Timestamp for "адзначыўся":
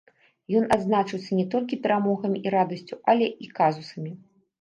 0.77-1.37